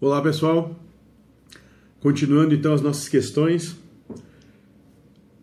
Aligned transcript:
Olá 0.00 0.22
pessoal, 0.22 0.78
continuando 1.98 2.54
então 2.54 2.72
as 2.72 2.80
nossas 2.80 3.08
questões. 3.08 3.74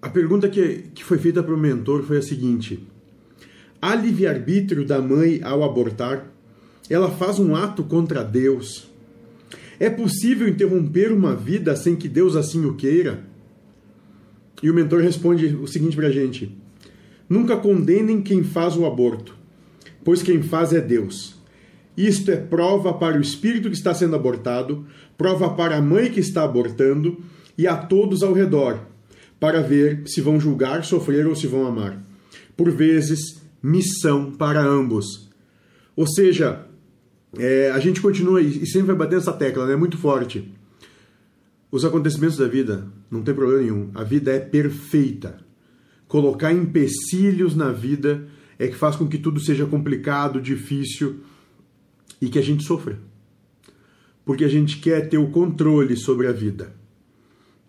A 0.01 0.07
pergunta 0.07 0.47
que, 0.47 0.85
que 0.95 1.03
foi 1.03 1.17
feita 1.17 1.43
para 1.43 1.53
o 1.53 1.57
mentor 1.57 2.03
foi 2.03 2.19
a 2.19 2.21
seguinte: 2.21 2.79
Há 3.81 3.93
livre-arbítrio 3.95 4.85
da 4.85 5.01
mãe 5.01 5.41
ao 5.43 5.61
abortar? 5.61 6.31
Ela 6.89 7.11
faz 7.11 7.37
um 7.37 7.53
ato 7.53 7.83
contra 7.83 8.23
Deus. 8.23 8.89
É 9.77 9.89
possível 9.89 10.47
interromper 10.47 11.11
uma 11.11 11.35
vida 11.35 11.75
sem 11.75 11.93
que 11.93 12.07
Deus 12.07 12.37
assim 12.37 12.63
o 12.63 12.75
queira? 12.75 13.25
E 14.63 14.71
o 14.71 14.73
mentor 14.73 15.01
responde 15.01 15.47
o 15.47 15.67
seguinte 15.67 15.97
para 15.97 16.07
a 16.07 16.11
gente: 16.11 16.57
Nunca 17.27 17.57
condenem 17.57 18.21
quem 18.21 18.41
faz 18.41 18.77
o 18.77 18.85
aborto, 18.85 19.35
pois 20.01 20.23
quem 20.23 20.41
faz 20.41 20.71
é 20.71 20.79
Deus. 20.79 21.35
Isto 21.97 22.31
é 22.31 22.35
prova 22.35 22.93
para 22.93 23.17
o 23.17 23.21
espírito 23.21 23.69
que 23.69 23.75
está 23.75 23.93
sendo 23.93 24.15
abortado, 24.15 24.85
prova 25.17 25.51
para 25.51 25.77
a 25.77 25.81
mãe 25.81 26.11
que 26.11 26.19
está 26.19 26.43
abortando 26.43 27.19
e 27.57 27.67
a 27.67 27.77
todos 27.77 28.21
ao 28.21 28.33
redor, 28.33 28.79
para 29.39 29.61
ver 29.61 30.03
se 30.05 30.19
vão 30.19 30.39
julgar, 30.39 30.83
sofrer 30.83 31.25
ou 31.25 31.35
se 31.35 31.47
vão 31.47 31.65
amar. 31.65 32.03
Por 32.57 32.69
vezes, 32.69 33.41
missão 33.63 34.31
para 34.31 34.61
ambos. 34.61 35.29
Ou 35.95 36.05
seja, 36.05 36.65
é, 37.37 37.71
a 37.71 37.79
gente 37.79 38.01
continua 38.01 38.41
e 38.41 38.65
sempre 38.65 38.87
vai 38.87 38.95
bater 38.95 39.17
essa 39.17 39.31
tecla, 39.31 39.65
né? 39.65 39.75
Muito 39.75 39.97
forte. 39.97 40.51
Os 41.71 41.85
acontecimentos 41.85 42.37
da 42.37 42.47
vida, 42.47 42.87
não 43.09 43.21
tem 43.21 43.33
problema 43.33 43.61
nenhum. 43.61 43.89
A 43.93 44.03
vida 44.03 44.31
é 44.31 44.39
perfeita. 44.39 45.37
Colocar 46.07 46.51
empecilhos 46.51 47.55
na 47.55 47.71
vida 47.71 48.27
é 48.59 48.67
que 48.67 48.75
faz 48.75 48.95
com 48.95 49.07
que 49.07 49.17
tudo 49.17 49.39
seja 49.39 49.65
complicado, 49.65 50.41
difícil 50.41 51.21
e 52.21 52.29
que 52.29 52.39
a 52.39 52.41
gente 52.41 52.63
sofra. 52.63 52.99
Porque 54.23 54.43
a 54.43 54.49
gente 54.49 54.77
quer 54.77 55.09
ter 55.09 55.17
o 55.17 55.29
controle 55.29 55.95
sobre 55.95 56.27
a 56.27 56.31
vida. 56.31 56.75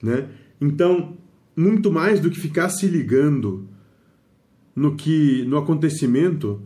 Né? 0.02 0.28
Então, 0.60 1.16
muito 1.54 1.90
mais 1.90 2.20
do 2.20 2.30
que 2.30 2.38
ficar 2.38 2.68
se 2.68 2.86
ligando 2.86 3.68
no 4.74 4.94
que 4.94 5.42
no 5.44 5.56
acontecimento, 5.56 6.60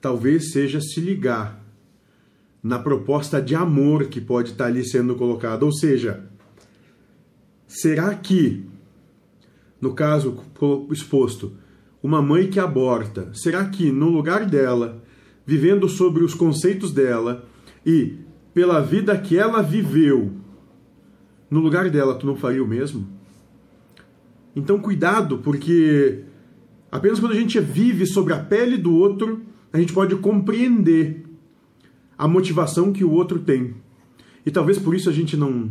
talvez 0.00 0.52
seja 0.52 0.80
se 0.80 1.00
ligar 1.00 1.62
na 2.62 2.78
proposta 2.78 3.40
de 3.40 3.54
amor 3.54 4.06
que 4.06 4.20
pode 4.20 4.52
estar 4.52 4.66
ali 4.66 4.84
sendo 4.84 5.14
colocada. 5.14 5.64
Ou 5.64 5.72
seja, 5.72 6.24
será 7.66 8.14
que, 8.14 8.64
no 9.80 9.94
caso 9.94 10.42
exposto, 10.90 11.52
uma 12.02 12.22
mãe 12.22 12.48
que 12.48 12.58
aborta, 12.58 13.30
será 13.34 13.64
que 13.66 13.92
no 13.92 14.08
lugar 14.08 14.46
dela 14.46 15.02
vivendo 15.48 15.88
sobre 15.88 16.22
os 16.22 16.34
conceitos 16.34 16.92
dela 16.92 17.48
e 17.84 18.18
pela 18.52 18.82
vida 18.82 19.16
que 19.16 19.38
ela 19.38 19.62
viveu, 19.62 20.30
no 21.50 21.58
lugar 21.58 21.88
dela, 21.88 22.16
tu 22.16 22.26
não 22.26 22.36
faria 22.36 22.62
o 22.62 22.68
mesmo? 22.68 23.08
Então, 24.54 24.78
cuidado, 24.78 25.38
porque 25.38 26.24
apenas 26.92 27.18
quando 27.18 27.32
a 27.32 27.40
gente 27.40 27.58
vive 27.60 28.04
sobre 28.04 28.34
a 28.34 28.38
pele 28.38 28.76
do 28.76 28.94
outro, 28.94 29.40
a 29.72 29.78
gente 29.78 29.94
pode 29.94 30.14
compreender 30.16 31.24
a 32.18 32.28
motivação 32.28 32.92
que 32.92 33.02
o 33.02 33.10
outro 33.10 33.38
tem. 33.38 33.74
E 34.44 34.50
talvez 34.50 34.78
por 34.78 34.94
isso 34.94 35.08
a 35.08 35.14
gente 35.14 35.34
não, 35.34 35.70